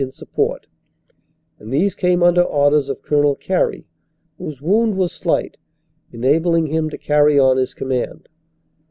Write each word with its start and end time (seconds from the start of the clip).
in 0.01 0.11
support, 0.11 0.65
and 1.59 1.71
these 1.71 1.93
came 1.93 2.23
under 2.23 2.41
orders 2.41 2.89
of 2.89 3.03
Col. 3.03 3.35
Carey, 3.35 3.85
whose 4.39 4.59
wound 4.59 4.97
was 4.97 5.11
slight, 5.11 5.57
enabling 6.11 6.65
him 6.65 6.89
to 6.89 6.97
carry 6.97 7.37
on 7.37 7.57
his 7.57 7.75
command. 7.75 8.27